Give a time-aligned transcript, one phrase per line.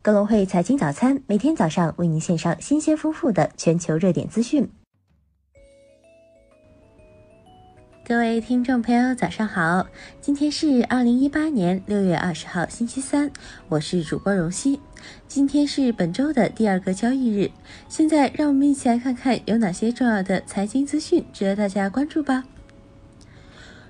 [0.00, 4.70] 格隆汇财经早餐每天早上为您献上新鲜丰富的全球热点资讯。
[8.06, 9.84] 各位听众朋友，早上好！
[10.20, 13.28] 今天是二零一八年六月二十号，星期三，
[13.68, 14.78] 我是主播荣熙。
[15.26, 17.50] 今天是本周的第二个交易日，
[17.88, 22.44] 现在让我们一起来看看有哪些重要的财经资讯值得大家关注吧。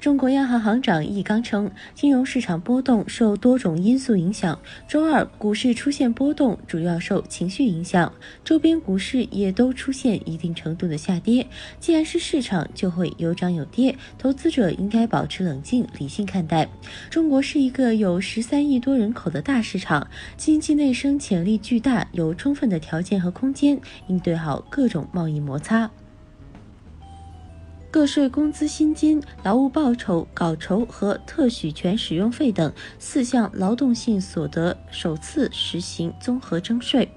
[0.09, 4.59] 中国央行行长易纲称，金融市场波动受多种因素影响。
[4.89, 8.11] 周二股市出现波动，主要受情绪影响，
[8.43, 11.47] 周边股市也都出现一定程度的下跌。
[11.79, 16.67] 既然是市场，就会有涨有跌，投资者应该保持冷静理性看待。
[17.11, 25.91] 中国是一个有十三亿多人口的大市场，经济内生潜力巨大，有充分的条件和空间应对好各种贸易摩擦。
[27.91, 37.09] 个税工资薪金、劳务报酬、稿酬和特许权使用费等四项劳动性所得首次实行综合征税，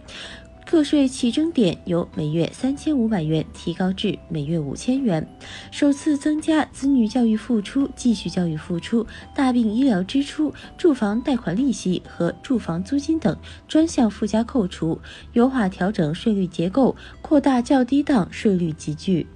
[0.66, 5.28] 个税起征点由每月三千五百元提高至每月五千元，
[5.72, 9.06] 首次增加子女教育付出、继续教育付出、
[9.36, 14.98] 大病医疗支出、住房贷款利息和住房租金等专项附加扣除，
[15.34, 19.28] 优化调整税率结构，扩大较低档税率集聚。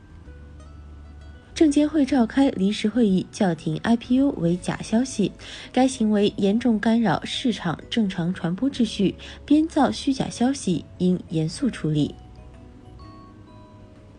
[1.56, 5.32] 证监会召开临时会议，叫停 IPO 为假消息，
[5.72, 12.14] 该行为严重干扰市场正常传播秩序，编造虚假消息应严肃处理。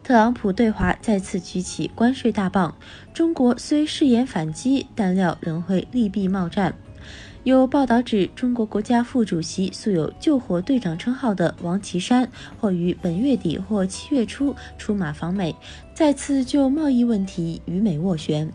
[0.02, 2.74] 特朗普对华再次举起关税大棒，
[3.12, 6.74] 中国虽誓言反击，但料仍会利弊贸战。
[7.46, 12.28] 有报道指，中国国家副主席、素有“救火队长”称号的王岐山，
[12.60, 15.54] 或于本月底或七月初出马访美，
[15.94, 18.52] 再次就贸易问题与美斡旋。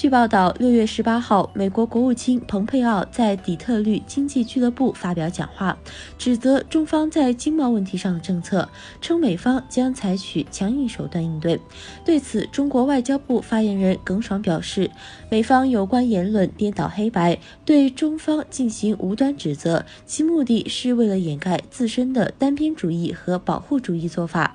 [0.00, 5.76] 据报道，六月十八号，美国国务卿蓬佩奥在底特律经济俱乐部发表讲话，
[6.16, 8.68] 指责中方在经贸问题上的政策，
[9.00, 11.60] 称美方将采取强硬手段应对。
[12.04, 14.88] 对此，中国外交部发言人耿爽表示，
[15.28, 24.54] 美方有关言论颠倒黑白，对中方进行无端指责，其目的是为了掩盖自身的单边主义和保护主义做法。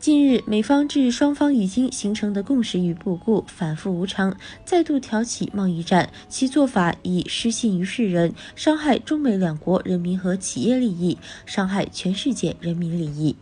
[0.00, 13.36] 近日，美方置双方已经形成的共识与不顾，反复无常，再度挑起贸易战，其做法已失信于世人，伤害中美两国人民和企业利益，伤害全世界人民利益。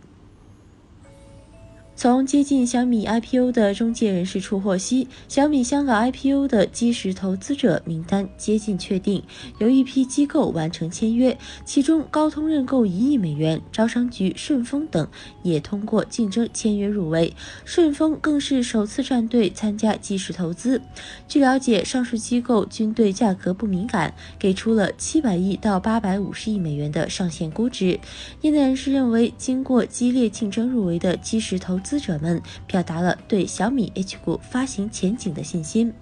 [1.99, 9.23] 从接近小米 IPO 的中介人士处获悉，小米香港 IPO 的基石投资者名单接近确定，
[9.59, 15.09] 有一批机构完成签约，其中高通认购一亿美元，招商局、顺丰等
[15.43, 17.33] 也通过竞争签约入围，
[17.65, 20.83] 顺丰更是首次站队参加基石投资。
[21.27, 27.99] 据了解，上述机构均对价格不敏感，给出了七百亿到八百五十亿美元的上限估值。
[28.43, 31.97] 业内人士认为，经过激烈竞争入围的基石投资。
[31.97, 35.94] 资者们表达了对小米 H 股发行前景的信心。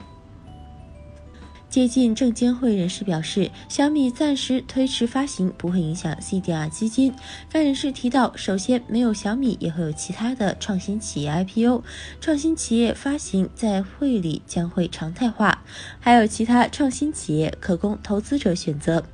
[1.68, 7.14] 接近证监会人士表示，小米暂时推迟发行不会影响 CDR 基金。
[7.50, 11.82] 该人士提到，首先没有小米也会有其他的创新企业 IPO，
[12.20, 15.62] 创新企业发行在会里将会常态化，
[16.00, 19.04] 还有其他创新企业可供投资者选择。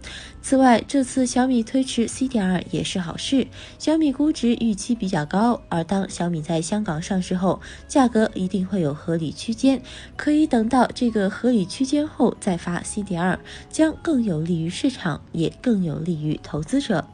[0.43, 3.47] 此外，这次小米推迟 CDR 也是好事。
[3.79, 9.83] 小米估值预期比较高，而当小米在香港上市后，价格一定会有合理区间，
[10.17, 17.07] 可以等到这个合理区间后再发 CDR，将更有利于市场，也更有利于投资者。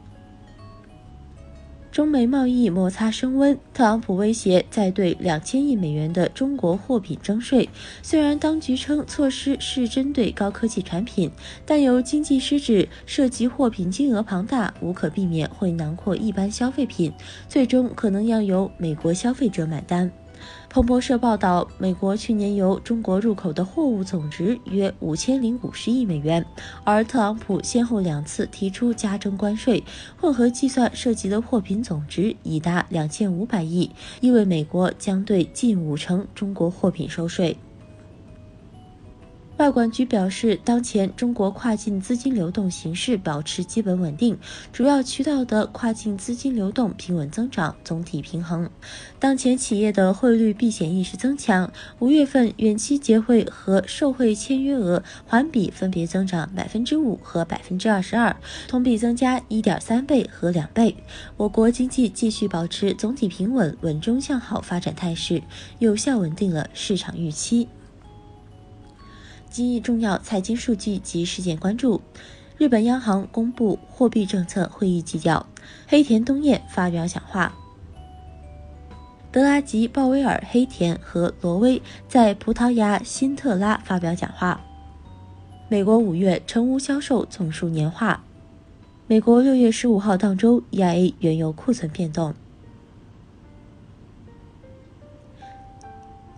[1.97, 7.67] 中美贸易摩擦升温，特朗普威胁再对两千亿美元的中国货品征税。
[8.03, 11.31] 虽然当局称措施是针对高科技产品，
[11.65, 17.11] 但由经济失职，涉及货品金额庞大，无可避免会囊括一般消费品，
[17.49, 20.11] 最终可能要由美国消费者买单。
[20.69, 26.45] 彭博社报道，美国去年由中国入口的货物总值约五千零五十亿美元，
[26.83, 29.83] 而特朗普先后两次提出加征关税，
[30.19, 33.89] 混合计算涉及的货品总值已达两千五百亿，
[34.21, 37.57] 意味美国将对近五成中国货品收税。
[39.57, 44.37] 外管局表示，当前中国跨境资金流动形势保持基本稳定，
[44.71, 48.69] 主要渠道的跨境资金流动平稳增长，总体平衡。
[49.19, 58.37] 当前企业的汇率避险意识增强，五月份远期结汇和售汇签约额环比分别增长百分之五和百分之二十二，
[58.67, 60.95] 同比增加一点三倍和两倍。
[61.35, 65.41] 我国经济继续保持总体平稳、稳中向好发展态势，
[65.79, 67.67] 有效稳定了市场预期。
[69.49, 72.01] 今日重要财经数据及事件关注：
[72.57, 75.45] 日本央行公布货币政策会议纪要，
[75.87, 77.53] 黑田东彦发表讲话。
[79.31, 84.61] 德拉吉、鲍威尔、黑田和罗威在葡萄牙辛特拉发表讲话。
[85.69, 88.23] 美国五月成屋销售总数年化。
[89.07, 92.33] 美国六月十五号当周 EIA 原油库存变动。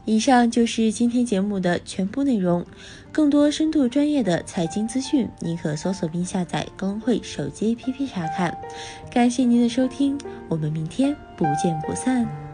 [0.09, 2.65] 以上就是今天节目的全部内容。
[3.11, 8.57] 更多深度专业的财经资讯，您可搜索并下载工会手机 APP 查看。
[9.11, 10.17] 感谢您的收听，
[10.47, 12.48] 我们明天不见不散。